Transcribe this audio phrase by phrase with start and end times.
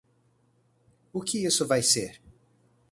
[1.13, 2.19] O que isso vai ser?